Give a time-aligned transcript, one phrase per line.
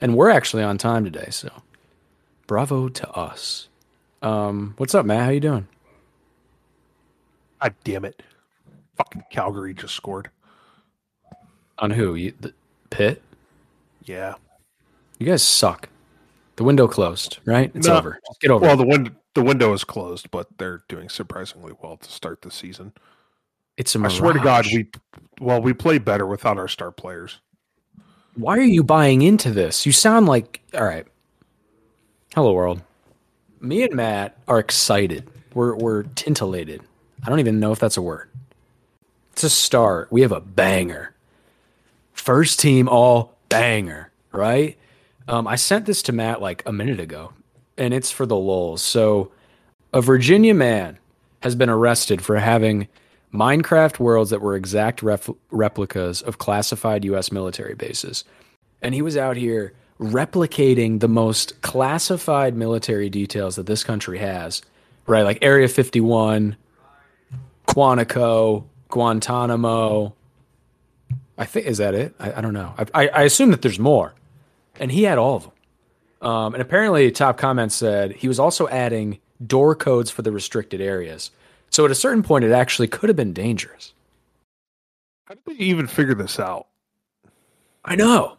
[0.00, 1.28] and we're actually on time today.
[1.30, 1.50] So,
[2.46, 3.68] bravo to us.
[4.22, 5.24] Um, what's up, Matt?
[5.24, 5.66] How you doing?
[7.60, 8.22] God damn it!
[8.96, 10.30] Fucking Calgary just scored.
[11.78, 12.14] On who?
[12.14, 12.52] You, the
[12.90, 13.22] Pitt?
[14.04, 14.34] Yeah.
[15.18, 15.88] You guys suck.
[16.56, 17.70] The window closed, right?
[17.74, 17.96] It's No.
[17.98, 18.18] over.
[18.26, 18.78] Just get over Well, it.
[18.78, 22.92] the window the window is closed, but they're doing surprisingly well to start the season.
[23.76, 24.18] It's a I mirage.
[24.18, 24.88] swear to God, we
[25.40, 27.40] well we play better without our star players.
[28.34, 29.84] Why are you buying into this?
[29.84, 31.06] You sound like all right.
[32.34, 32.80] Hello world.
[33.60, 35.28] Me and Matt are excited.
[35.54, 36.80] We're we're tintillated.
[37.24, 38.30] I don't even know if that's a word.
[39.32, 40.10] It's a start.
[40.12, 41.14] We have a banger.
[42.12, 44.78] First team all banger, right?
[45.28, 47.32] Um, I sent this to Matt like a minute ago,
[47.76, 48.82] and it's for the lulz.
[48.82, 49.32] So,
[49.92, 50.98] a Virginia man
[51.42, 52.88] has been arrested for having
[53.32, 57.30] Minecraft worlds that were exact ref- replicas of classified U.S.
[57.30, 58.24] military bases.
[58.82, 64.62] And he was out here replicating the most classified military details that this country has,
[65.06, 65.22] right?
[65.22, 66.56] Like Area 51,
[67.66, 70.14] Quantico, Guantanamo.
[71.36, 72.14] I think, is that it?
[72.18, 72.74] I, I don't know.
[72.94, 74.14] I, I, assume that there's more.
[74.78, 75.52] And he had all of them.
[76.28, 80.80] Um, and apparently, top comments said he was also adding door codes for the restricted
[80.80, 81.30] areas.
[81.70, 83.92] So at a certain point, it actually could have been dangerous.
[85.24, 86.66] How did they even figure this out?
[87.84, 88.36] I know.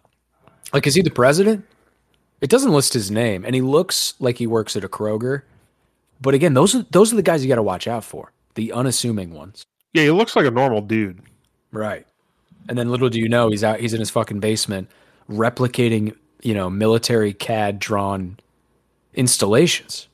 [0.73, 1.65] Like, is he the president?
[2.41, 5.43] It doesn't list his name, and he looks like he works at a Kroger.
[6.19, 8.71] But again, those are those are the guys you got to watch out for, the
[8.71, 9.63] unassuming ones.
[9.93, 11.21] Yeah, he looks like a normal dude.
[11.71, 12.05] Right.
[12.69, 13.79] And then little do you know, he's out.
[13.79, 14.89] He's in his fucking basement,
[15.29, 18.37] replicating, you know, military CAD drawn
[19.13, 20.07] installations.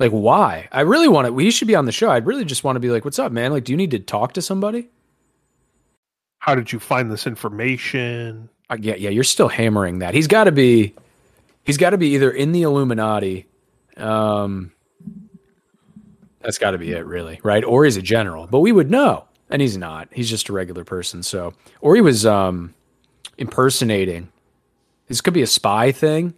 [0.00, 0.66] Like, why?
[0.72, 1.32] I really want to.
[1.32, 2.10] We should be on the show.
[2.10, 3.52] I'd really just want to be like, "What's up, man?
[3.52, 4.88] Like, do you need to talk to somebody?"
[6.38, 8.48] How did you find this information?
[8.70, 9.10] Uh, yeah, yeah.
[9.10, 10.14] You're still hammering that.
[10.14, 10.94] He's got to be.
[11.64, 13.46] He's got to be either in the Illuminati.
[13.98, 14.72] Um,
[16.40, 17.62] that's got to be it, really, right?
[17.62, 20.08] Or he's a general, but we would know, and he's not.
[20.10, 21.22] He's just a regular person.
[21.22, 21.52] So,
[21.82, 22.72] or he was um,
[23.36, 24.32] impersonating.
[25.08, 26.32] This could be a spy thing.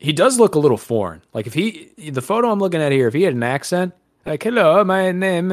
[0.00, 1.22] He does look a little foreign.
[1.32, 3.94] Like if he, the photo I'm looking at here, if he had an accent,
[4.26, 5.52] like "Hello, my name,"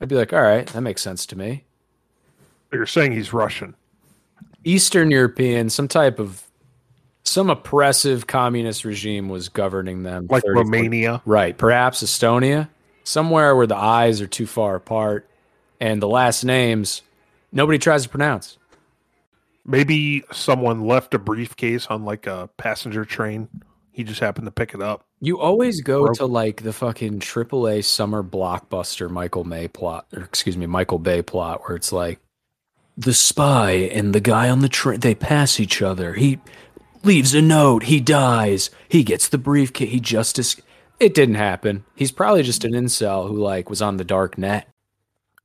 [0.00, 1.64] I'd be like, "All right, that makes sense to me."
[2.72, 3.74] You're saying he's Russian.
[4.64, 6.44] Eastern European, some type of
[7.22, 10.26] some oppressive communist regime was governing them.
[10.28, 11.22] Like 30, 40 Romania.
[11.24, 11.56] Right.
[11.56, 12.68] Perhaps Estonia,
[13.04, 15.28] somewhere where the eyes are too far apart
[15.80, 17.02] and the last names
[17.52, 18.58] nobody tries to pronounce.
[19.64, 23.48] Maybe someone left a briefcase on like a passenger train.
[23.98, 25.04] He just happened to pick it up.
[25.18, 26.18] You always go Broke.
[26.18, 31.20] to like the fucking AAA summer blockbuster Michael May plot, or excuse me, Michael Bay
[31.20, 32.20] plot, where it's like
[32.96, 36.14] the spy and the guy on the train, they pass each other.
[36.14, 36.38] He
[37.02, 40.60] leaves a note, he dies, he gets the briefcase, he just es-
[41.00, 41.84] It didn't happen.
[41.96, 44.68] He's probably just an incel who like was on the dark net.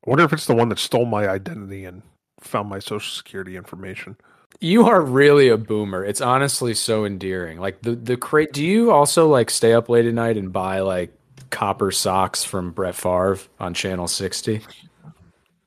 [0.06, 2.04] I wonder if it's the one that stole my identity and
[2.40, 4.16] found my social security information.
[4.60, 6.06] You are really a boomer.
[6.06, 7.60] It's honestly so endearing.
[7.60, 8.54] Like the the crate.
[8.54, 11.14] Do you also like stay up late at night and buy like
[11.50, 14.62] copper socks from Brett Favre on Channel 60?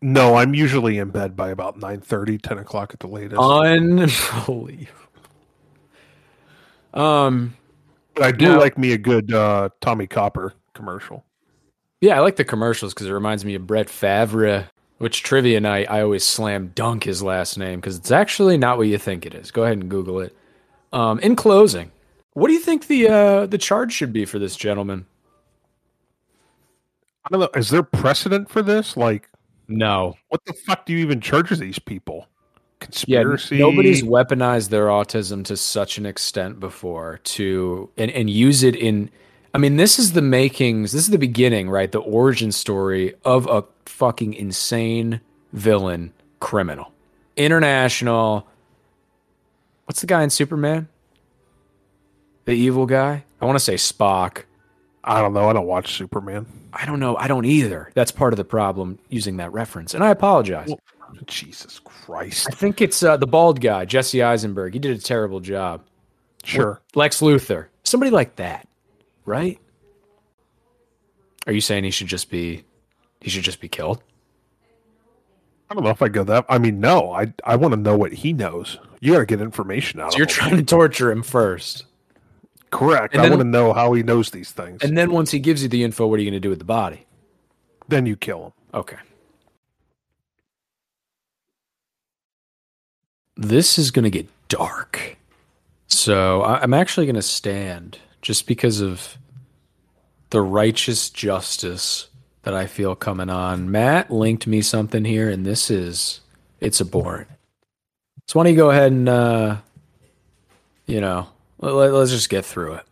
[0.02, 3.40] No, I'm usually in bed by about 9 30, 10 o'clock at the latest.
[3.40, 4.86] Unbelievable.
[6.94, 7.54] Um,
[8.14, 11.24] but I do now- like me a good uh, Tommie Copper commercial.
[12.00, 14.68] yeah, I like the commercials because it reminds me of Brett Favre.
[14.98, 18.86] Which trivia night I always slam dunk his last name because it's actually not what
[18.88, 19.50] you think it is.
[19.50, 20.34] Go ahead and Google it.
[20.92, 21.92] Um, in closing,
[22.32, 25.04] what do you think the uh, the charge should be for this gentleman?
[27.24, 27.58] I don't know.
[27.58, 28.96] Is there precedent for this?
[28.96, 29.28] Like,
[29.68, 32.26] No, what the fuck do you even charge these people?
[33.06, 33.58] Yeah, Conspiracy?
[33.58, 39.10] nobody's weaponized their autism to such an extent before to and, and use it in
[39.54, 41.90] I mean, this is the makings, this is the beginning, right?
[41.90, 45.20] The origin story of a fucking insane
[45.52, 46.92] villain criminal.
[47.36, 48.46] International
[49.86, 50.88] What's the guy in Superman?
[52.44, 53.24] The evil guy?
[53.40, 54.42] I want to say Spock.
[55.02, 55.48] I don't know.
[55.48, 56.46] I don't watch Superman.
[56.72, 57.16] I don't know.
[57.16, 57.90] I don't either.
[57.94, 59.94] That's part of the problem using that reference.
[59.94, 60.68] And I apologize.
[60.68, 60.80] Well-
[61.26, 62.48] Jesus Christ.
[62.50, 64.74] I think it's uh, the bald guy, Jesse Eisenberg.
[64.74, 65.84] He did a terrible job.
[66.42, 66.82] Sure.
[66.96, 68.68] Lex Luthor, somebody like that,
[69.24, 69.58] right?
[71.46, 72.64] Are you saying he should just be
[73.20, 74.02] he should just be killed?
[75.68, 76.44] I don't know if I go that.
[76.48, 77.12] I mean, no.
[77.12, 78.78] I I want to know what he knows.
[79.00, 80.32] You got to get information out So of you're him.
[80.34, 81.84] trying to torture him first.
[82.70, 83.14] Correct.
[83.14, 84.82] And I want to know how he knows these things.
[84.82, 86.58] And then once he gives you the info, what are you going to do with
[86.58, 87.02] the body?
[87.88, 88.52] then you kill him.
[88.74, 88.96] Okay.
[93.36, 95.16] This is going to get dark.
[95.88, 99.18] So I'm actually going to stand just because of
[100.30, 102.08] the righteous justice
[102.46, 103.72] that I feel coming on.
[103.72, 106.20] Matt linked me something here, and this is
[106.60, 107.26] it's abhorrent.
[108.28, 109.56] So why don't you go ahead and uh,
[110.86, 111.26] you know
[111.58, 112.84] let, let's just get through it.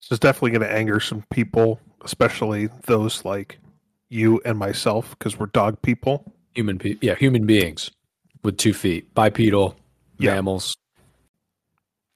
[0.00, 3.58] This is definitely going to anger some people, especially those like
[4.08, 6.32] you and myself, because we're dog people.
[6.54, 7.90] Human, pe- yeah, human beings
[8.42, 9.76] with two feet, bipedal
[10.18, 10.32] Yeah.
[10.34, 10.74] mammals.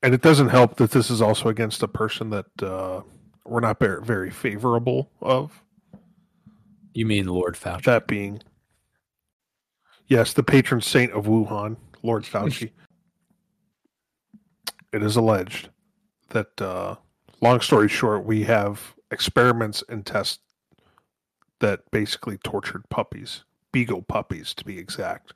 [0.02, 3.02] And it doesn't help that this is also against a person that uh,
[3.50, 5.62] we're not very, very favorable of.
[6.94, 7.82] You mean Lord Fauci?
[7.84, 8.42] That being,
[10.06, 12.70] yes, the patron saint of Wuhan, Lord Fauci.
[14.92, 15.68] it is alleged
[16.30, 16.94] that, uh,
[17.40, 20.38] long story short, we have experiments and tests
[21.58, 23.42] that basically tortured puppies,
[23.72, 25.34] beagle puppies to be exact.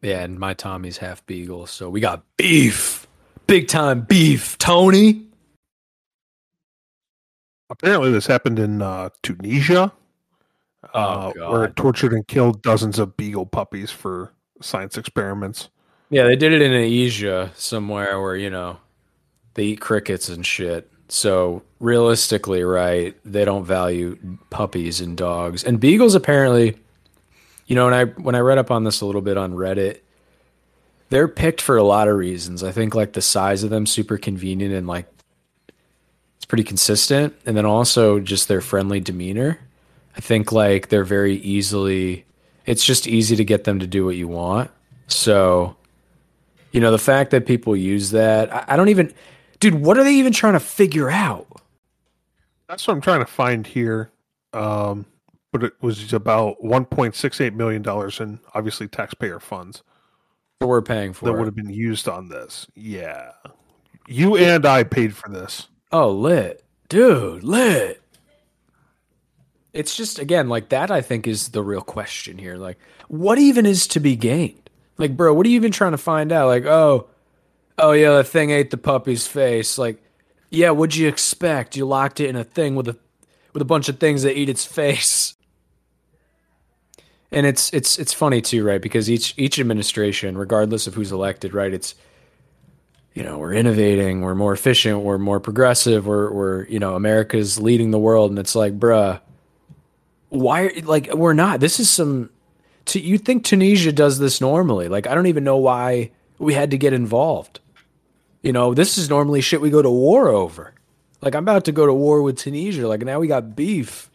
[0.00, 3.06] Yeah, and my Tommy's half beagle, so we got beef,
[3.46, 5.26] big time beef, Tony.
[7.70, 9.92] Apparently, this happened in uh, Tunisia,
[10.92, 15.68] Oh, uh, where it tortured and killed dozens of beagle puppies for science experiments.
[16.10, 18.78] Yeah, they did it in Asia somewhere where you know
[19.54, 20.90] they eat crickets and shit.
[21.08, 24.18] So realistically, right, they don't value
[24.50, 26.14] puppies and dogs and beagles.
[26.14, 26.76] Apparently,
[27.66, 30.00] you know, when I when I read up on this a little bit on Reddit,
[31.08, 32.62] they're picked for a lot of reasons.
[32.62, 35.06] I think like the size of them super convenient and like
[36.44, 39.58] it's pretty consistent, and then also just their friendly demeanor.
[40.14, 42.26] I think like they're very easily.
[42.66, 44.70] It's just easy to get them to do what you want.
[45.06, 45.74] So
[46.72, 49.14] you know, the fact that people use that, I, I don't even,
[49.58, 51.46] dude, what are they even trying to figure out?
[52.68, 54.10] That's what I'm trying to find here.
[54.52, 55.06] Um,
[55.50, 59.82] but it was about 1.68 million dollars in obviously taxpayer funds
[60.58, 61.24] What we're paying for.
[61.24, 62.66] that would have been used on this.
[62.74, 63.30] Yeah,
[64.08, 65.68] you and I paid for this.
[65.94, 66.64] Oh, lit.
[66.88, 68.02] Dude, lit.
[69.72, 72.56] It's just, again, like that, I think is the real question here.
[72.56, 74.68] Like, what even is to be gained?
[74.98, 76.48] Like, bro, what are you even trying to find out?
[76.48, 77.06] Like, oh,
[77.78, 79.78] oh, yeah, the thing ate the puppy's face.
[79.78, 80.02] Like,
[80.50, 81.76] yeah, what'd you expect?
[81.76, 82.96] You locked it in a thing with a
[83.52, 85.36] with a bunch of things that eat its face.
[87.30, 88.82] And it's it's it's funny too, right?
[88.82, 91.94] Because each each administration, regardless of who's elected, right, it's
[93.14, 97.60] you know, we're innovating, we're more efficient, we're more progressive, we're we're you know, America's
[97.60, 99.20] leading the world, and it's like, bruh,
[100.30, 100.72] why?
[100.82, 101.60] Like, we're not.
[101.60, 102.30] This is some.
[102.86, 104.88] To, you think Tunisia does this normally?
[104.88, 107.60] Like, I don't even know why we had to get involved.
[108.42, 110.74] You know, this is normally shit we go to war over.
[111.22, 112.86] Like, I'm about to go to war with Tunisia.
[112.86, 114.10] Like, now we got beef.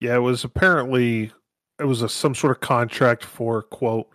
[0.00, 1.32] Yeah, it was apparently
[1.78, 4.08] it was a, some sort of contract for quote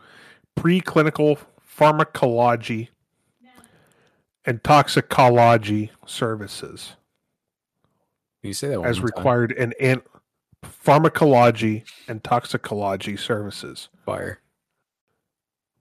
[0.58, 1.38] preclinical
[1.80, 2.90] pharmacology
[4.46, 6.96] and toxicology services
[8.42, 10.02] Can you say that one as required in an
[10.62, 14.40] pharmacology and toxicology services Fire.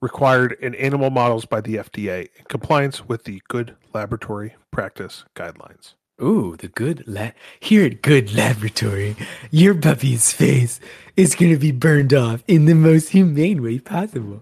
[0.01, 5.95] required in animal models by the FDA in compliance with the good laboratory practice guidelines.
[6.21, 9.17] Ooh, the good la- here at Good Laboratory,
[9.51, 10.79] your puppy's face
[11.17, 14.41] is gonna be burned off in the most humane way possible.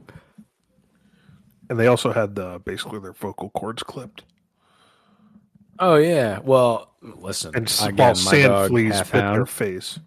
[1.69, 4.24] And they also had the basically their vocal cords clipped.
[5.80, 6.40] Oh yeah.
[6.40, 7.52] Well, listen.
[7.56, 10.00] And small again, sand fleas bit their face.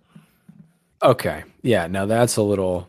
[1.03, 1.45] Okay.
[1.63, 1.87] Yeah.
[1.87, 2.89] Now that's a little.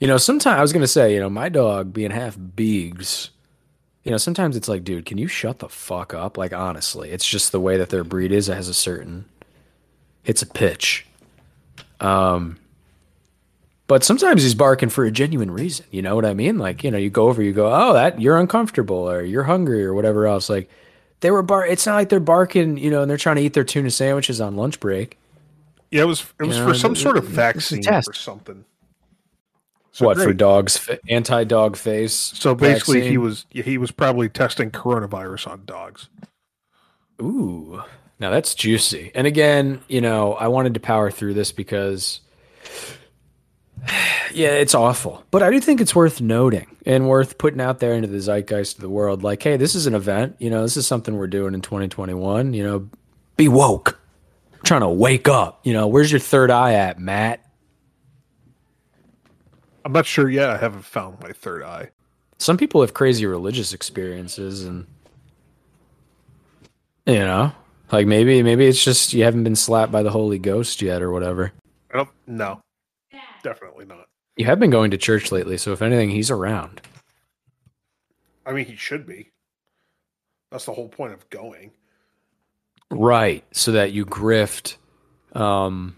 [0.00, 3.30] You know, sometimes I was gonna say, you know, my dog being half beegs.
[4.04, 6.38] You know, sometimes it's like, dude, can you shut the fuck up?
[6.38, 8.48] Like, honestly, it's just the way that their breed is.
[8.48, 9.26] It has a certain.
[10.24, 11.06] It's a pitch.
[12.00, 12.58] Um.
[13.88, 15.86] But sometimes he's barking for a genuine reason.
[15.90, 16.58] You know what I mean?
[16.58, 19.84] Like, you know, you go over, you go, oh, that you're uncomfortable or you're hungry
[19.84, 20.48] or whatever else.
[20.48, 20.70] Like,
[21.20, 21.66] they were bar.
[21.66, 24.40] It's not like they're barking, you know, and they're trying to eat their tuna sandwiches
[24.40, 25.18] on lunch break.
[25.90, 27.72] Yeah, it was it was You for know, some th- sort of th- this is
[27.72, 28.08] a vaccine test.
[28.08, 28.64] or something.
[29.92, 30.76] So what for dogs?
[30.76, 32.12] Fa- anti-dog face.
[32.14, 36.08] So basically, he was yeah, he was probably testing coronavirus on dogs.
[37.20, 37.82] Ooh,
[38.20, 39.10] now that's juicy.
[39.14, 42.20] And again, you know, I wanted to power through this because,
[44.32, 45.24] yeah, it's awful.
[45.30, 48.76] But I do think it's worth noting and worth putting out there into the zeitgeist
[48.76, 49.22] of the world.
[49.22, 50.36] Like, hey, this is an event.
[50.38, 52.54] You know, this is something we're doing in 2021.
[52.54, 52.88] You know,
[53.36, 54.00] be woke.
[54.64, 55.60] trying to wake up.
[55.64, 57.44] You know, where's your third eye at, Matt?
[59.84, 60.50] I'm not sure yet.
[60.50, 61.90] I haven't found my third eye.
[62.38, 64.86] some people have crazy religious experiences and
[67.06, 67.52] you know
[67.90, 71.10] like maybe maybe it's just you haven't been slapped by the holy ghost yet or
[71.10, 71.52] whatever
[71.92, 72.08] I don't.
[72.26, 72.60] No,
[73.42, 74.08] definitely not.
[74.36, 76.80] you have been going to church lately so if anything he's around
[78.48, 79.30] I mean, he should be.
[80.50, 81.72] That's the whole point of going.
[82.90, 83.44] Right.
[83.52, 84.76] So that you grift.
[85.34, 85.94] Um,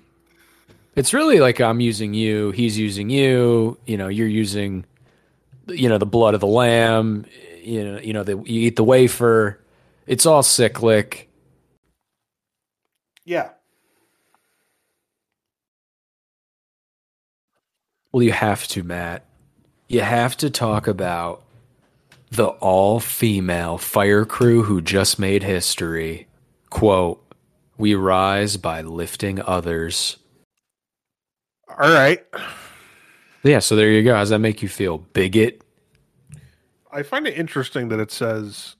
[0.96, 4.84] it's really like I'm using you, he's using you, you know, you're using,
[5.68, 7.24] you know, the blood of the lamb,
[7.62, 9.60] you know, you know, the, you eat the wafer.
[10.08, 11.30] It's all cyclic.
[13.24, 13.50] Yeah.
[18.12, 19.24] Well, you have to, Matt.
[19.88, 21.42] You have to talk about
[22.30, 26.26] the all female fire crew who just made history.
[26.70, 27.24] Quote,
[27.76, 30.18] we rise by lifting others.
[31.68, 32.24] All right.
[33.42, 34.14] Yeah, so there you go.
[34.14, 34.98] How does that make you feel?
[34.98, 35.62] Bigot?
[36.92, 38.76] I find it interesting that it says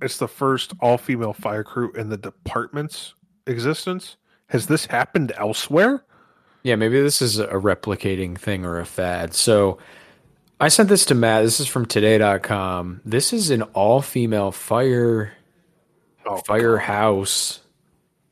[0.00, 3.14] it's the first all female fire crew in the department's
[3.46, 4.16] existence.
[4.46, 6.04] Has this happened elsewhere?
[6.62, 9.34] Yeah, maybe this is a replicating thing or a fad.
[9.34, 9.78] So
[10.60, 11.42] I sent this to Matt.
[11.44, 13.00] This is from today.com.
[13.04, 15.32] This is an all female fire
[16.26, 17.60] Oh, firehouse,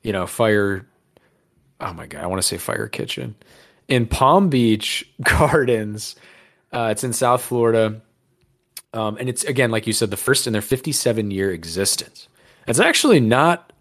[0.02, 0.86] you know, fire.
[1.80, 3.34] Oh my God, I want to say fire kitchen
[3.88, 6.14] in Palm Beach Gardens.
[6.72, 8.00] Uh, it's in South Florida.
[8.92, 12.28] Um, and it's, again, like you said, the first in their 57 year existence.
[12.66, 13.72] It's actually not,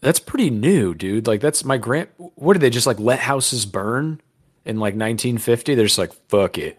[0.00, 1.26] that's pretty new, dude.
[1.26, 2.08] Like, that's my grand.
[2.16, 4.20] What did they just like let houses burn
[4.64, 5.74] in like 1950?
[5.74, 6.78] They're just like, fuck it.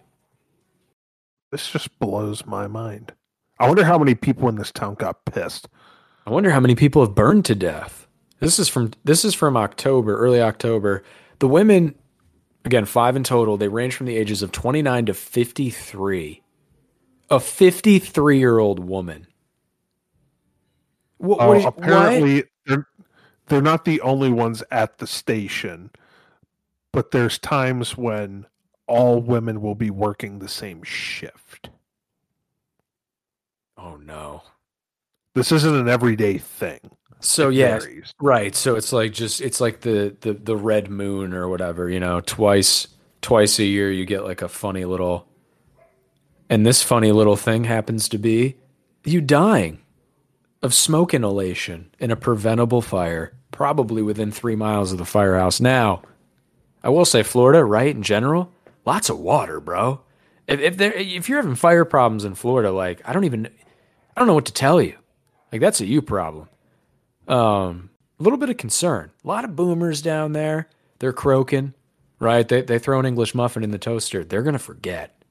[1.51, 3.13] This just blows my mind.
[3.59, 5.67] I wonder how many people in this town got pissed.
[6.25, 8.07] I wonder how many people have burned to death.
[8.39, 11.03] This is from this is from October, early October.
[11.39, 11.95] The women,
[12.63, 13.57] again, five in total.
[13.57, 16.41] They range from the ages of 29 to 53.
[17.31, 19.27] A 53 year old woman.
[21.17, 21.77] What, Oh, what is- what?
[21.77, 22.87] apparently they're
[23.49, 25.91] they're not the only ones at the station,
[26.93, 28.45] but there's times when
[28.87, 31.69] all women will be working the same shift.
[33.77, 34.43] Oh no.
[35.35, 36.79] This isn't an everyday thing.
[37.21, 38.13] So It yeah, varies.
[38.21, 38.55] right.
[38.55, 41.89] So it's like just it's like the the the red moon or whatever.
[41.89, 42.87] You know, twice
[43.21, 45.27] twice a year you get like a funny little.
[46.49, 48.55] And this funny little thing happens to be
[49.05, 49.79] you dying
[50.61, 55.59] of smoke inhalation in a preventable fire, probably within three miles of the firehouse.
[55.59, 56.01] Now,
[56.83, 58.51] I will say Florida, right in general,
[58.85, 60.01] lots of water, bro.
[60.47, 64.19] If if there if you're having fire problems in Florida, like I don't even I
[64.19, 64.95] don't know what to tell you.
[65.51, 66.49] Like that's a you problem.
[67.27, 67.89] Um,
[68.19, 69.11] a little bit of concern.
[69.23, 70.67] A lot of boomers down there.
[70.99, 71.73] They're croaking,
[72.19, 72.47] right?
[72.47, 74.23] They they throw an English muffin in the toaster.
[74.23, 75.21] They're gonna forget,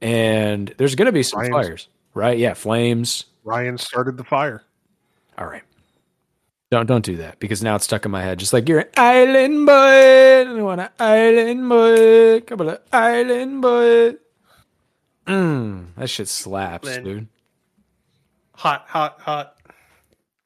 [0.00, 2.38] and there's gonna be some Ryan's- fires, right?
[2.38, 3.26] Yeah, flames.
[3.44, 4.62] Ryan started the fire.
[5.38, 5.62] All right.
[6.70, 8.38] Don't don't do that because now it's stuck in my head.
[8.38, 13.62] Just like you're an island boy, I want an island boy, come on, an island
[13.62, 14.14] boy.
[15.26, 17.04] Mm, that shit slaps, Lynn.
[17.04, 17.28] dude.
[18.54, 19.56] Hot, hot, hot.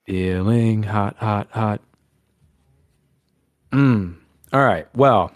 [0.06, 1.80] Feeling hot, hot, hot.
[3.72, 4.16] Mm.
[4.52, 4.86] All right.
[4.94, 5.32] Well,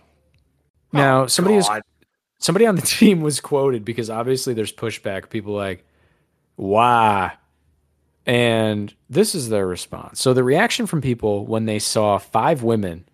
[0.93, 1.69] now Oh, somebody was
[2.39, 5.29] somebody on the team was quoted because obviously there's pushback.
[5.29, 5.85] People like,
[6.57, 7.33] why?
[8.29, 10.21] And this is their response.
[10.21, 13.07] So the reaction from people when they saw five women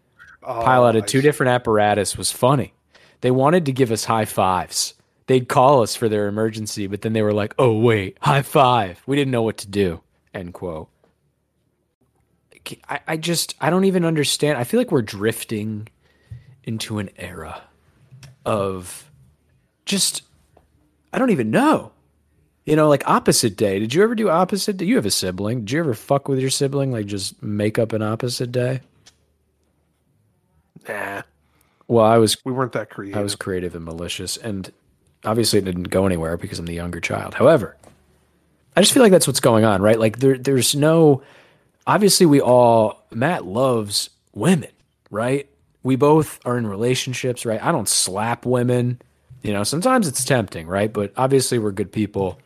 [0.42, 2.74] pile out Oh, of two different apparatus was funny.
[3.20, 4.94] They wanted to give us high fives.
[5.26, 9.02] They'd call us for their emergency, but then they were like, "Oh wait, high five."
[9.06, 10.02] We didn't know what to do.
[10.34, 10.88] End quote.
[12.88, 14.58] I, I just I don't even understand.
[14.58, 15.88] I feel like we're drifting
[16.64, 17.62] into an era
[18.44, 19.10] of
[19.86, 20.22] just
[21.12, 21.92] I don't even know.
[22.64, 23.78] You know, like opposite day.
[23.78, 24.86] Did you ever do opposite day?
[24.86, 25.60] You have a sibling.
[25.60, 26.92] Did you ever fuck with your sibling?
[26.92, 28.80] Like just make up an opposite day?
[30.88, 31.22] Nah,
[31.88, 33.18] Well, I was we weren't that creative.
[33.18, 34.70] I was creative and malicious, and
[35.24, 37.34] obviously it didn't go anywhere because I'm the younger child.
[37.34, 37.76] However,
[38.76, 39.98] I just feel like that's what's going on, right?
[39.98, 41.22] Like there, there's no.
[41.86, 44.70] Obviously, we all Matt loves women,
[45.10, 45.48] right?
[45.82, 47.62] We both are in relationships, right?
[47.62, 49.00] I don't slap women.
[49.42, 50.90] You know, sometimes it's tempting, right?
[50.90, 52.38] But obviously, we're good people.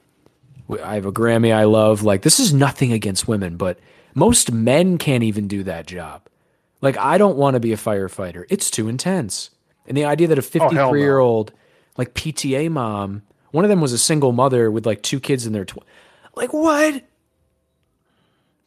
[0.71, 2.03] I have a Grammy I love.
[2.03, 3.79] Like this is nothing against women, but
[4.15, 6.23] most men can't even do that job.
[6.81, 8.45] Like I don't want to be a firefighter.
[8.51, 9.51] It's too intense.
[9.87, 10.71] And the idea that a Oh, no.
[10.91, 11.53] 53 year old
[11.97, 15.53] like PTA mom, one of them was a single mother with like two kids in
[15.53, 15.79] their tw-
[16.35, 17.03] like what?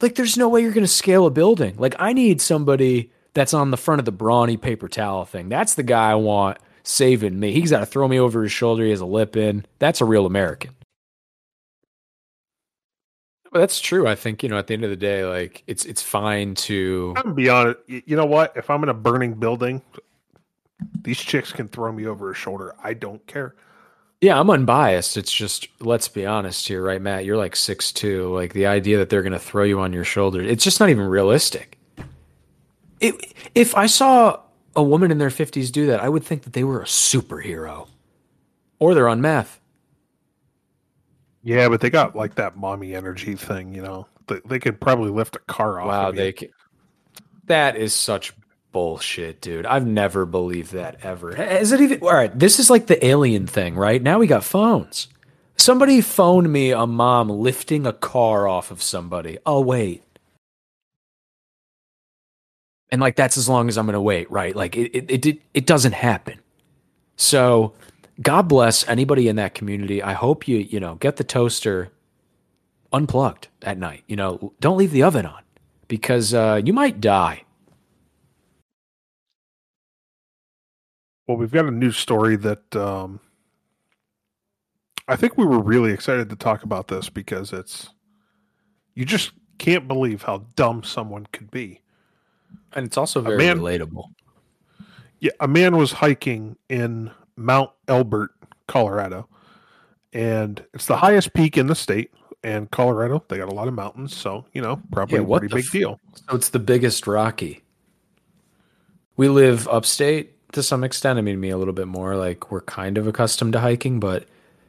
[0.00, 1.76] Like there's no way you're going to scale a building.
[1.78, 5.48] Like I need somebody that's on the front of the brawny paper towel thing.
[5.48, 7.52] That's the guy I want saving me.
[7.52, 8.84] He's got to throw me over his shoulder.
[8.84, 9.64] He has a lip in.
[9.78, 10.72] That's a real American.
[13.52, 14.06] But that's true.
[14.08, 17.12] I think you know at the end of the day, like it's it's fine to
[17.16, 17.78] I'm gonna be honest.
[17.88, 18.52] y- You know what?
[18.56, 19.82] If I'm in a burning building,
[21.02, 22.74] these chicks can throw me over a shoulder.
[22.82, 23.54] I don't care.
[24.22, 25.16] Yeah, I'm unbiased.
[25.18, 27.24] It's just let's be honest here, right, Matt?
[27.26, 28.32] You're like six two.
[28.34, 31.04] Like the idea that they're gonna throw you on your shoulder, it's just not even
[31.06, 31.76] realistic.
[33.00, 34.40] It, if I saw
[34.76, 37.88] a woman in their fifties do that, I would think that they were a superhero,
[38.78, 39.60] or they're on meth.
[41.42, 44.06] Yeah, but they got like that mommy energy thing, you know.
[44.28, 45.88] They, they could probably lift a car off.
[45.88, 46.48] Wow, of they can,
[47.46, 48.32] that is such
[48.70, 49.66] bullshit, dude.
[49.66, 51.34] I've never believed that ever.
[51.36, 52.36] Is it even all right?
[52.36, 54.02] This is like the alien thing, right?
[54.02, 55.08] Now we got phones.
[55.56, 59.38] Somebody phoned me a mom lifting a car off of somebody.
[59.44, 60.02] I'll wait.
[62.90, 64.54] And like that's as long as I'm gonna wait, right?
[64.54, 66.38] Like it it it, it doesn't happen.
[67.16, 67.74] So
[68.22, 70.02] God bless anybody in that community.
[70.02, 71.90] I hope you, you know, get the toaster
[72.92, 74.04] unplugged at night.
[74.06, 75.42] You know, don't leave the oven on
[75.88, 77.44] because uh, you might die.
[81.26, 83.20] Well, we've got a new story that um,
[85.08, 87.90] I think we were really excited to talk about this because it's
[88.94, 91.80] you just can't believe how dumb someone could be.
[92.72, 94.12] And it's also very man- relatable.
[95.20, 98.30] Yeah, a man was hiking in Mount Elbert,
[98.66, 99.28] Colorado,
[100.12, 102.10] and it's the highest peak in the state.
[102.44, 105.40] And Colorado, they got a lot of mountains, so you know, probably Yeah, a what
[105.40, 106.00] pretty big f- deal.
[106.14, 107.62] So it's the biggest Rocky.
[109.16, 111.18] We live upstate to some extent.
[111.18, 112.16] I mean, me a little bit more.
[112.16, 114.26] Like we're kind of accustomed to hiking, but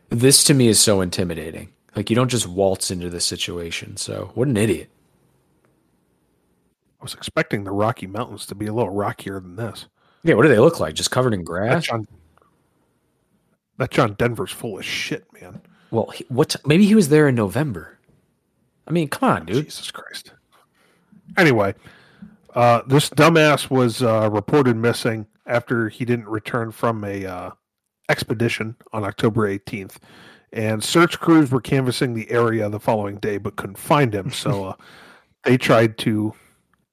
[0.09, 1.69] this to me is so intimidating.
[1.95, 3.97] Like you don't just waltz into this situation.
[3.97, 4.89] So what an idiot.
[6.99, 9.87] I was expecting the Rocky Mountains to be a little rockier than this.
[10.23, 10.93] Yeah, what do they look like?
[10.95, 11.85] Just covered in grass?
[11.85, 12.07] John,
[13.83, 15.61] that John Denver's full of shit, man.
[15.91, 16.55] Well, he, what?
[16.65, 17.99] Maybe he was there in November.
[18.87, 19.65] I mean, come on, dude.
[19.65, 20.31] Jesus Christ.
[21.37, 21.75] Anyway,
[22.55, 27.51] uh, this dumbass was uh, reported missing after he didn't return from a uh,
[28.07, 29.97] expedition on October 18th,
[30.53, 34.31] and search crews were canvassing the area the following day but couldn't find him.
[34.31, 34.75] So uh,
[35.43, 36.33] they tried to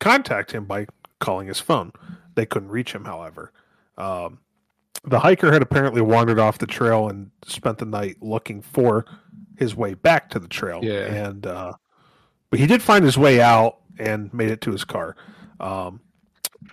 [0.00, 0.88] contact him by
[1.20, 1.92] calling his phone.
[2.34, 3.52] They couldn't reach him, however.
[3.96, 4.40] Um,
[5.04, 9.06] the hiker had apparently wandered off the trail and spent the night looking for
[9.56, 10.80] his way back to the trail.
[10.82, 11.06] Yeah.
[11.06, 11.74] And uh,
[12.50, 15.16] but he did find his way out and made it to his car.
[15.60, 16.00] Um,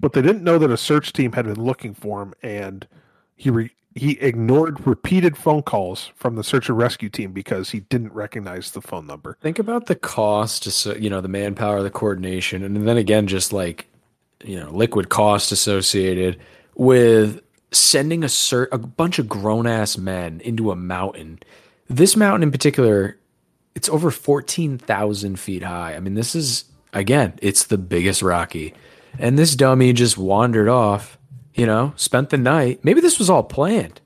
[0.01, 2.87] but they didn't know that a search team had been looking for him, and
[3.35, 7.81] he re- he ignored repeated phone calls from the search and rescue team because he
[7.81, 9.37] didn't recognize the phone number.
[9.41, 13.87] Think about the cost, you know, the manpower, the coordination, and then again, just like,
[14.43, 16.39] you know, liquid cost associated
[16.75, 21.39] with sending a cert, a bunch of grown ass men into a mountain.
[21.89, 23.17] This mountain in particular,
[23.75, 25.95] it's over 14,000 feet high.
[25.95, 28.73] I mean, this is, again, it's the biggest Rocky.
[29.19, 31.17] And this dummy just wandered off,
[31.53, 32.83] you know, spent the night.
[32.83, 34.01] Maybe this was all planned.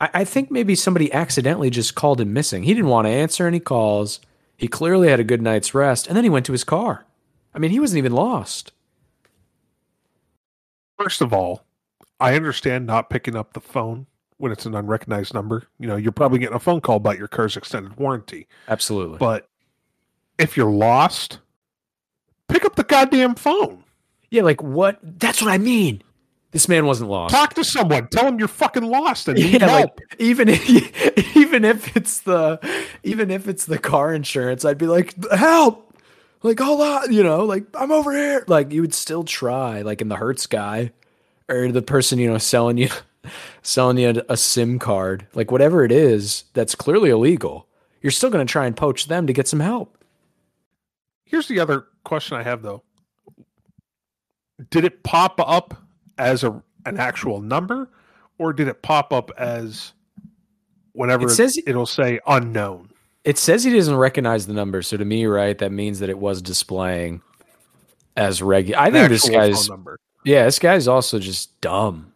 [0.00, 2.62] I, I think maybe somebody accidentally just called him missing.
[2.62, 4.20] He didn't want to answer any calls.
[4.56, 7.04] He clearly had a good night's rest, and then he went to his car.
[7.54, 8.72] I mean, he wasn't even lost.
[10.98, 11.65] First of all,
[12.20, 14.06] I understand not picking up the phone
[14.38, 15.64] when it's an unrecognized number.
[15.78, 18.46] You know, you're probably getting a phone call about your car's extended warranty.
[18.68, 19.18] Absolutely.
[19.18, 19.48] But
[20.38, 21.40] if you're lost,
[22.48, 23.84] pick up the goddamn phone.
[24.30, 24.98] yeah, like what?
[25.02, 26.02] That's what I mean.
[26.52, 27.34] This man wasn't lost.
[27.34, 28.08] Talk to someone.
[28.08, 30.00] Tell them you're fucking lost and need yeah, help.
[30.00, 32.58] like even if, even if it's the
[33.02, 35.82] even if it's the car insurance, I'd be like, help.
[36.42, 38.44] Like, hold on, you know, like I'm over here.
[38.46, 40.92] Like you would still try, like in the Hertz guy,
[41.48, 42.88] or the person, you know, selling you
[43.62, 47.66] selling you a, a SIM card, like whatever it is that's clearly illegal.
[48.00, 49.98] You're still gonna try and poach them to get some help.
[51.24, 52.82] Here's the other question I have though.
[54.70, 55.74] Did it pop up
[56.18, 57.90] as a an actual number
[58.38, 59.92] or did it pop up as
[60.92, 62.90] whenever It says- it'll say unknown?
[63.24, 66.16] It says he doesn't recognize the number, so to me, right, that means that it
[66.16, 67.22] was displaying
[68.16, 68.80] as regular.
[68.80, 69.98] I think this guy's number.
[70.26, 72.12] Yeah, this guy's also just dumb.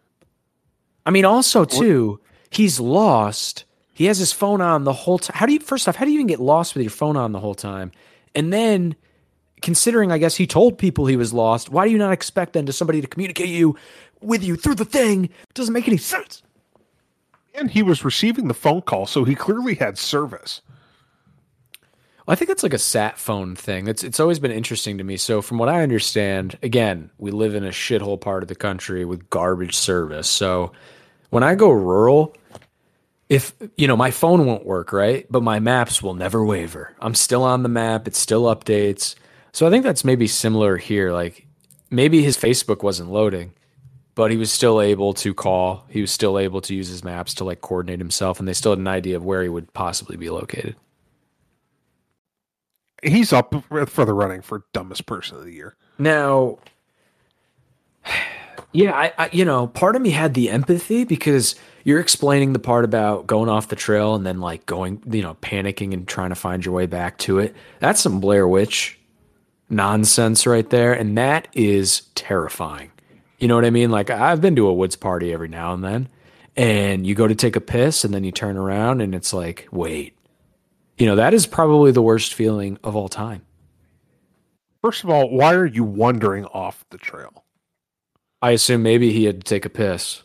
[1.06, 2.18] I mean, also too,
[2.50, 3.64] he's lost.
[3.94, 5.36] He has his phone on the whole time.
[5.36, 7.30] How do you first off, how do you even get lost with your phone on
[7.30, 7.92] the whole time?
[8.34, 8.96] And then
[9.62, 12.66] considering I guess he told people he was lost, why do you not expect then
[12.66, 13.76] to somebody to communicate you
[14.20, 15.26] with you through the thing?
[15.26, 16.42] It doesn't make any sense.
[17.54, 20.62] And he was receiving the phone call, so he clearly had service.
[22.30, 23.88] I think that's like a sat phone thing.
[23.88, 25.16] It's it's always been interesting to me.
[25.16, 29.04] So from what I understand, again, we live in a shithole part of the country
[29.04, 30.30] with garbage service.
[30.30, 30.70] So
[31.30, 32.36] when I go rural,
[33.28, 35.26] if you know my phone won't work, right?
[35.28, 36.94] But my maps will never waver.
[37.00, 39.16] I'm still on the map, it still updates.
[39.50, 41.12] So I think that's maybe similar here.
[41.12, 41.48] Like
[41.90, 43.54] maybe his Facebook wasn't loading,
[44.14, 45.84] but he was still able to call.
[45.88, 48.70] He was still able to use his maps to like coordinate himself, and they still
[48.70, 50.76] had an idea of where he would possibly be located.
[53.02, 53.54] He's up
[53.88, 55.76] for the running for dumbest person of the year.
[55.98, 56.58] Now,
[58.72, 62.58] yeah, I, I, you know, part of me had the empathy because you're explaining the
[62.58, 66.28] part about going off the trail and then like going, you know, panicking and trying
[66.28, 67.54] to find your way back to it.
[67.78, 68.98] That's some Blair Witch
[69.68, 72.90] nonsense right there, and that is terrifying.
[73.38, 73.90] You know what I mean?
[73.90, 76.08] Like I've been to a woods party every now and then,
[76.56, 79.66] and you go to take a piss, and then you turn around, and it's like,
[79.70, 80.14] wait,
[81.00, 83.42] you know, that is probably the worst feeling of all time.
[84.82, 87.44] First of all, why are you wandering off the trail?
[88.42, 90.22] I assume maybe he had to take a piss.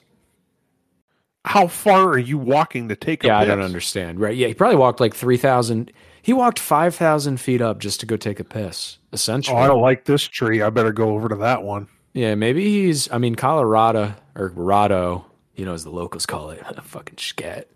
[1.45, 3.43] How far are you walking to take a yeah, piss?
[3.43, 4.19] I don't understand.
[4.19, 4.35] Right.
[4.35, 5.93] Yeah, he probably walked like 3,000.
[6.21, 9.57] He walked 5,000 feet up just to go take a piss, essentially.
[9.57, 10.61] Oh, I don't like this tree.
[10.61, 11.87] I better go over to that one.
[12.13, 15.23] Yeah, maybe he's, I mean, Colorado or Rado,
[15.55, 17.69] you know, as the locals call it, fucking scat.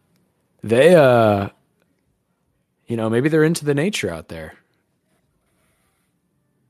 [0.63, 1.49] They, uh,
[2.89, 4.55] you know, maybe they're into the nature out there.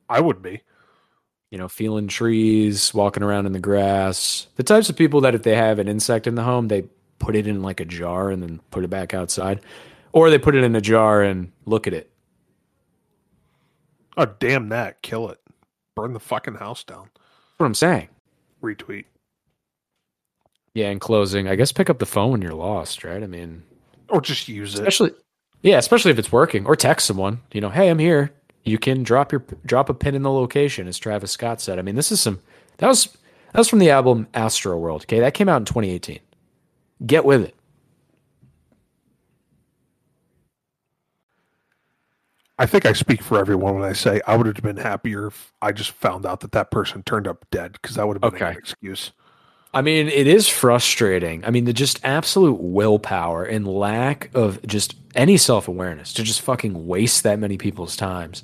[0.08, 0.62] I would be.
[1.50, 4.46] You know, feeling trees, walking around in the grass.
[4.56, 6.84] The types of people that if they have an insect in the home, they
[7.18, 9.62] put it in like a jar and then put it back outside.
[10.12, 12.12] Or they put it in a jar and look at it.
[14.16, 15.02] Oh, damn that.
[15.02, 15.40] Kill it.
[15.96, 17.10] Burn the fucking house down.
[17.16, 18.10] That's what I'm saying.
[18.62, 19.06] Retweet.
[20.76, 23.24] Yeah, in closing, I guess pick up the phone when you're lost, right?
[23.24, 23.64] I mean,
[24.08, 24.80] Or just use it.
[24.80, 25.12] especially
[25.62, 27.42] yeah, especially if it's working, or text someone.
[27.52, 28.32] You know, hey, I'm here.
[28.64, 31.80] You can drop your drop a pin in the location, as Travis Scott said.
[31.80, 32.40] I mean, this is some
[32.78, 33.06] that was
[33.54, 35.04] that was from the album Astroworld.
[35.04, 36.20] Okay, that came out in 2018.
[37.06, 37.56] Get with it.
[42.58, 45.54] I think I speak for everyone when I say I would have been happier if
[45.62, 48.34] I just found out that that person turned up dead because that would have been
[48.34, 48.54] a Okay.
[48.54, 49.12] good excuse.
[49.74, 51.46] I mean, it is frustrating.
[51.46, 56.42] I mean, the just absolute willpower and lack of just any self awareness to just
[56.42, 58.44] fucking waste that many people's times.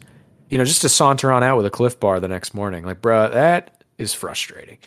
[0.49, 2.85] You know, just to saunter on out with a cliff bar the next morning.
[2.85, 4.77] Like, bruh, that is frustrating.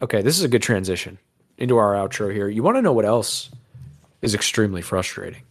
[0.00, 1.18] Okay, this is a good transition
[1.58, 2.48] into our outro here.
[2.48, 3.50] You want to know what else
[4.22, 5.42] is extremely frustrating?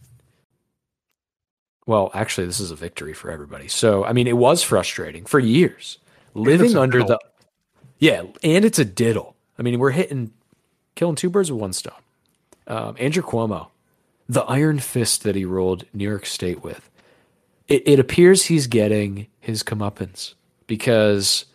[1.86, 3.68] Well, actually, this is a victory for everybody.
[3.68, 5.98] So, I mean, it was frustrating for years
[6.34, 7.18] living under diddle.
[7.18, 7.20] the.
[7.98, 9.35] Yeah, and it's a diddle.
[9.58, 10.32] I mean, we're hitting,
[10.94, 11.94] killing two birds with one stone.
[12.66, 13.68] Um, Andrew Cuomo,
[14.28, 16.90] the iron fist that he ruled New York State with,
[17.68, 20.34] it, it appears he's getting his comeuppance
[20.66, 21.46] because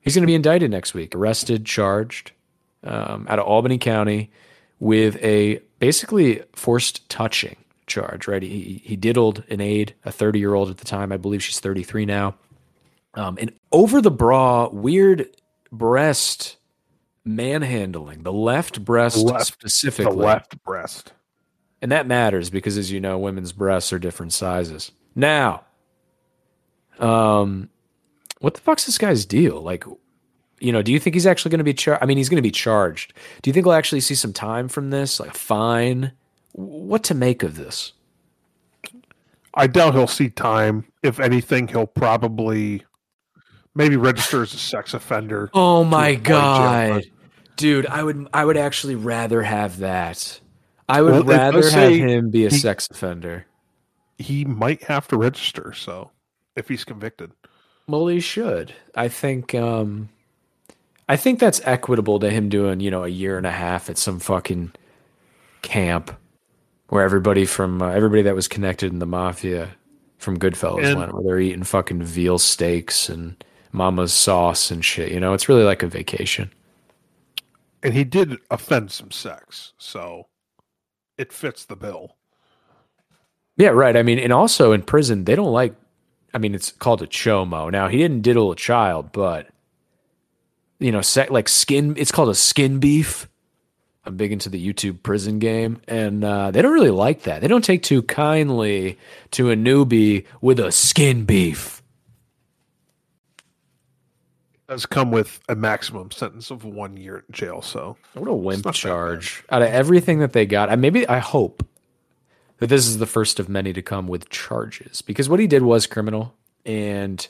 [0.00, 2.32] he's going to be indicted next week, arrested, charged
[2.84, 4.30] um, out of Albany County
[4.78, 8.26] with a basically forced touching charge.
[8.28, 8.42] Right?
[8.42, 11.12] He he diddled an aide, a 30 year old at the time.
[11.12, 12.34] I believe she's 33 now.
[13.14, 15.26] Um, and over the bra, weird
[15.72, 16.56] breast
[17.24, 20.12] manhandling, the left breast Left- specifically.
[20.12, 21.12] The left breast.
[21.82, 24.92] And that matters because, as you know, women's breasts are different sizes.
[25.14, 25.64] Now,
[26.98, 27.70] um,
[28.40, 29.62] what the fuck's this guy's deal?
[29.62, 29.84] Like,
[30.60, 32.02] you know, do you think he's actually going to be charged?
[32.02, 33.14] I mean, he's going to be charged.
[33.40, 36.12] Do you think we'll actually see some time from this, like a fine?
[36.52, 37.92] What to make of this?
[39.54, 40.84] I doubt he'll see time.
[41.02, 42.84] If anything, he'll probably
[43.74, 45.50] maybe register as a sex offender.
[45.54, 47.04] Oh my jail god,
[47.56, 47.86] dude!
[47.86, 50.40] I would, I would actually rather have that.
[50.88, 53.46] I would Well, rather have him be a he- sex offender.
[54.18, 56.10] He might have to register, so
[56.56, 57.30] if he's convicted.
[57.86, 58.72] Well, he should.
[58.94, 59.54] I think.
[59.54, 60.08] um
[61.08, 63.98] I think that's equitable to him doing, you know, a year and a half at
[63.98, 64.70] some fucking
[65.62, 66.16] camp
[66.88, 69.70] where everybody from uh, everybody that was connected in the mafia
[70.18, 75.12] from Goodfellas And- went, where they're eating fucking veal steaks and mama's sauce and shit.
[75.12, 76.50] You know, it's really like a vacation.
[77.82, 80.26] And he did offend some sex, so
[81.16, 82.16] it fits the bill.
[83.56, 83.96] Yeah, right.
[83.96, 85.74] I mean, and also in prison, they don't like.
[86.32, 87.70] I mean, it's called a chomo.
[87.70, 89.48] Now he didn't diddle a child, but
[90.78, 91.94] you know, sec, like skin.
[91.96, 93.28] It's called a skin beef.
[94.04, 97.42] I'm big into the YouTube prison game, and uh, they don't really like that.
[97.42, 98.98] They don't take too kindly
[99.32, 101.79] to a newbie with a skin beef.
[104.70, 108.72] Does come with a maximum sentence of one year in jail, so What a wimp
[108.72, 109.42] charge!
[109.50, 111.66] Out of everything that they got, I maybe I hope
[112.58, 115.64] that this is the first of many to come with charges because what he did
[115.64, 117.26] was criminal, and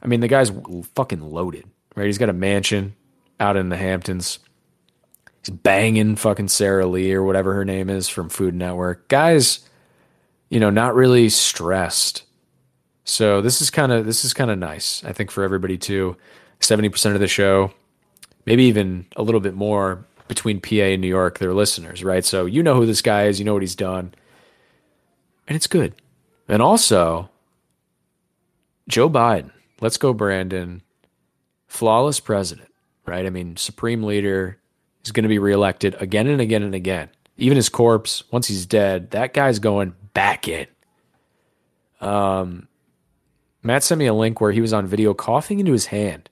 [0.00, 0.52] I mean the guy's
[0.94, 1.64] fucking loaded,
[1.96, 2.06] right?
[2.06, 2.94] He's got a mansion
[3.40, 4.38] out in the Hamptons.
[5.42, 9.08] He's banging fucking Sarah Lee or whatever her name is from Food Network.
[9.08, 9.68] Guys,
[10.50, 12.22] you know, not really stressed.
[13.02, 16.16] So this is kind of this is kind of nice, I think, for everybody too.
[16.60, 17.72] Seventy percent of the show
[18.46, 22.24] maybe even a little bit more between PA and New York, their listeners, right?
[22.24, 24.14] So you know who this guy is, you know what he's done,
[25.46, 25.94] and it's good.
[26.48, 27.30] And also,
[28.88, 30.82] Joe Biden, let's go, Brandon,
[31.68, 32.72] flawless president,
[33.06, 33.26] right?
[33.26, 34.58] I mean, supreme leader
[35.04, 37.08] is going to be reelected again and again and again.
[37.36, 40.66] Even his corpse, once he's dead, that guy's going back in.
[42.00, 42.68] Um,
[43.62, 46.28] Matt sent me a link where he was on video coughing into his hand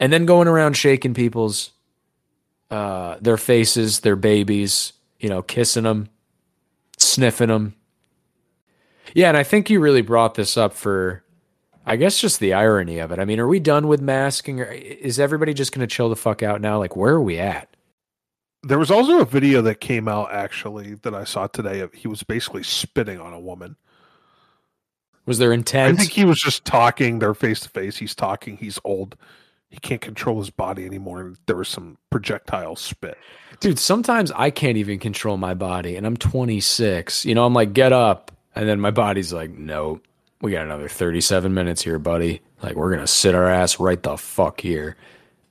[0.00, 1.70] and then going around shaking people's
[2.70, 6.08] uh, their faces, their babies, you know, kissing them,
[6.98, 7.74] sniffing them.
[9.14, 11.22] Yeah, and I think you really brought this up for,
[11.84, 13.18] I guess, just the irony of it.
[13.18, 16.16] I mean, are we done with masking, or is everybody just going to chill the
[16.16, 16.78] fuck out now?
[16.78, 17.68] Like, where are we at?
[18.62, 21.80] There was also a video that came out actually that I saw today.
[21.80, 23.76] Of, he was basically spitting on a woman.
[25.26, 25.98] Was there intent?
[25.98, 27.18] I think he was just talking.
[27.18, 27.96] They're face to face.
[27.96, 28.56] He's talking.
[28.58, 29.16] He's old.
[29.70, 31.34] He can't control his body anymore.
[31.46, 33.16] There was some projectile spit.
[33.60, 37.24] Dude, sometimes I can't even control my body, and I'm 26.
[37.24, 40.00] You know, I'm like, get up, and then my body's like, no,
[40.42, 42.42] we got another 37 minutes here, buddy.
[42.62, 44.96] Like, we're gonna sit our ass right the fuck here.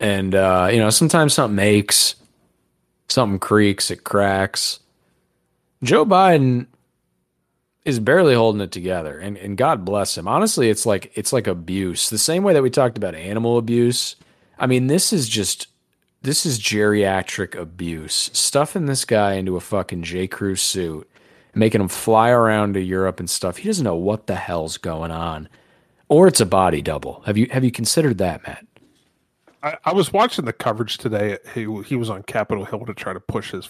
[0.02, 2.16] And uh, you know, sometimes something aches,
[3.08, 4.80] something creaks, it cracks.
[5.82, 6.68] Joe Biden
[7.89, 10.28] is barely holding it together and, and God bless him.
[10.28, 12.10] Honestly, it's like it's like abuse.
[12.10, 14.15] The same way that we talked about animal abuse.
[14.58, 15.67] I mean, this is just
[16.21, 18.30] this is geriatric abuse.
[18.34, 20.28] Stuffing this guy into a fucking J.
[20.28, 21.10] Crew suit,
[21.54, 23.58] making him fly around to Europe and stuff.
[23.58, 25.49] He doesn't know what the hell's going on.
[26.08, 27.21] Or it's a body double.
[27.25, 28.65] Have you have you considered that, Matt?
[29.62, 31.38] I, I was watching the coverage today.
[31.54, 33.69] He he was on Capitol Hill to try to push his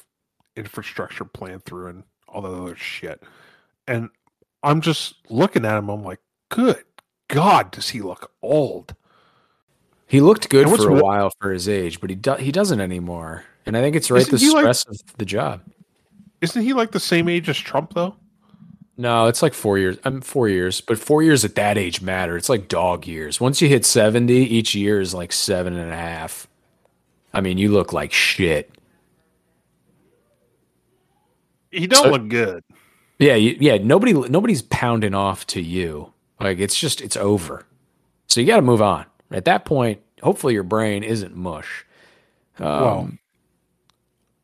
[0.56, 3.24] infrastructure plan through and all that other shit
[3.90, 4.10] and
[4.64, 5.90] I'm just looking at him.
[5.90, 6.84] I'm like, good
[7.30, 8.96] God, does he look old?
[10.08, 13.46] He looked good for a while for his age, but he do, he doesn't anymore.
[13.66, 15.62] And I think it's right the stress like, of the job.
[16.42, 18.16] Isn't he like the same age as Trump though?
[18.98, 19.98] No, it's like four years.
[20.04, 22.36] I'm four years, but four years at that age matter.
[22.36, 23.40] It's like dog years.
[23.40, 26.48] Once you hit seventy, each year is like seven and a half.
[27.32, 28.72] I mean, you look like shit.
[31.70, 32.64] He don't so, look good.
[33.20, 33.78] Yeah, yeah.
[33.78, 36.14] Nobody, nobody's pounding off to you.
[36.40, 37.66] Like it's just, it's over.
[38.28, 39.06] So you got to move on.
[39.32, 41.86] At that point, hopefully your brain isn't mush.
[42.58, 43.12] Um, well,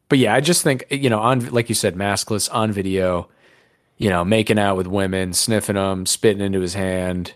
[0.10, 3.30] but yeah, I just think you know, on like you said, maskless on video,
[3.98, 7.34] you know, making out with women, sniffing them, spitting into his hand.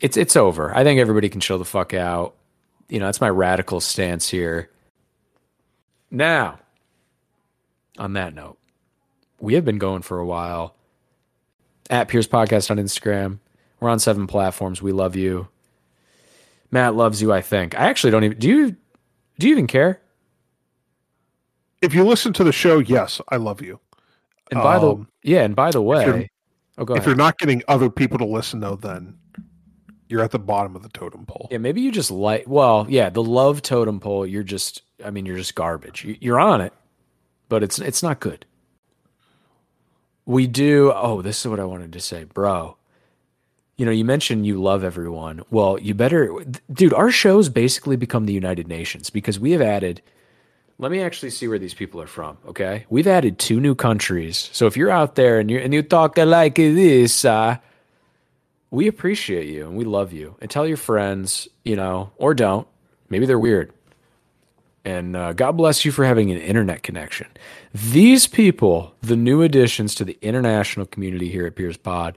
[0.00, 0.74] It's it's over.
[0.76, 2.34] I think everybody can chill the fuck out.
[2.88, 4.70] You know, that's my radical stance here.
[6.10, 6.58] Now,
[7.98, 8.58] on that note,
[9.40, 10.74] we have been going for a while.
[11.88, 13.38] At Pierce Podcast on Instagram.
[13.80, 14.82] We're on seven platforms.
[14.82, 15.48] We love you.
[16.70, 17.78] Matt loves you, I think.
[17.78, 18.76] I actually don't even do you
[19.38, 20.00] do you even care?
[21.82, 23.78] If you listen to the show, yes, I love you.
[24.50, 26.28] And by um, the yeah, and by the way,
[26.78, 29.16] if, oh, if you're not getting other people to listen though, then
[30.08, 31.48] you're at the bottom of the totem pole.
[31.50, 34.26] Yeah, maybe you just like well, yeah, the love totem pole.
[34.26, 36.04] You're just, I mean, you're just garbage.
[36.20, 36.72] You're on it,
[37.48, 38.44] but it's it's not good
[40.26, 40.92] we do.
[40.94, 42.76] Oh, this is what I wanted to say, bro.
[43.76, 45.42] You know, you mentioned you love everyone.
[45.50, 46.94] Well, you better, dude.
[46.94, 50.02] Our show's basically become the United Nations because we have added.
[50.78, 52.38] Let me actually see where these people are from.
[52.48, 54.50] Okay, we've added two new countries.
[54.52, 57.58] So if you're out there and you and you talk like this, uh,
[58.70, 60.36] we appreciate you and we love you.
[60.40, 62.66] And tell your friends, you know, or don't.
[63.08, 63.72] Maybe they're weird.
[64.86, 67.26] And uh, God bless you for having an internet connection.
[67.74, 72.16] These people, the new additions to the international community here at Pierce Pod,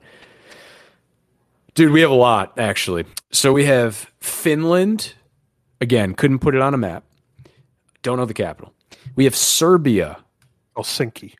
[1.73, 3.05] dude, we have a lot actually.
[3.31, 5.15] So we have Finland.
[5.81, 7.03] Again, couldn't put it on a map.
[8.03, 8.71] Don't know the capital.
[9.15, 10.19] We have Serbia.
[10.77, 11.33] Helsinki.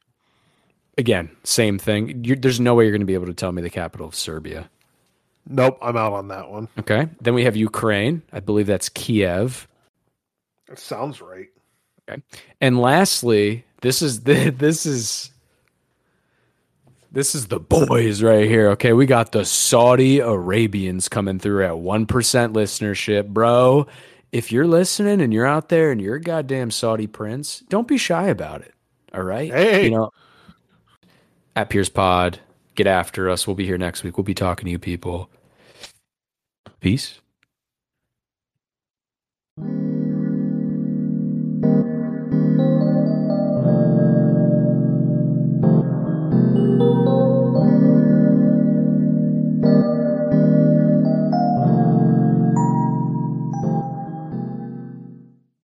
[0.98, 2.24] Again, same thing.
[2.26, 4.16] You're, there's no way you're going to be able to tell me the capital of
[4.16, 4.68] Serbia.
[5.48, 6.70] Nope, I'm out on that one.
[6.80, 7.08] Okay.
[7.22, 8.24] Then we have Ukraine.
[8.34, 9.68] I believe that's Kiev.
[10.70, 11.48] That sounds right.
[12.08, 12.22] Okay.
[12.62, 15.32] And lastly, this is the this is
[17.12, 18.70] this is the boys right here.
[18.70, 23.88] Okay, we got the Saudi Arabians coming through at 1% listenership, bro.
[24.32, 27.98] If you're listening and you're out there and you're a goddamn Saudi prince, don't be
[27.98, 28.76] shy about it.
[29.12, 29.52] All right?
[29.52, 29.86] Hey.
[29.86, 30.12] You know,
[31.56, 32.40] at Pierce Pod,
[32.76, 33.48] get after us.
[33.48, 34.16] We'll be here next week.
[34.16, 35.32] We'll be talking to you people.
[36.80, 37.20] Peace.